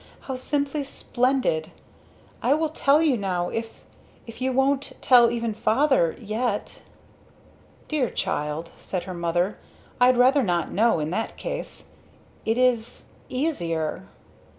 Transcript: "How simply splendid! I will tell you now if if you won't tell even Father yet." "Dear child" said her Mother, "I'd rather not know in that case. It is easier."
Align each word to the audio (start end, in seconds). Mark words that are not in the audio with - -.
"How 0.21 0.35
simply 0.35 0.83
splendid! 0.83 1.69
I 2.41 2.55
will 2.55 2.69
tell 2.69 3.03
you 3.03 3.17
now 3.17 3.49
if 3.49 3.85
if 4.25 4.41
you 4.41 4.51
won't 4.51 4.93
tell 4.99 5.29
even 5.29 5.53
Father 5.53 6.15
yet." 6.19 6.81
"Dear 7.87 8.09
child" 8.09 8.71
said 8.79 9.03
her 9.03 9.13
Mother, 9.13 9.59
"I'd 9.99 10.17
rather 10.17 10.41
not 10.41 10.71
know 10.71 10.99
in 10.99 11.11
that 11.11 11.37
case. 11.37 11.89
It 12.45 12.57
is 12.57 13.09
easier." 13.29 14.05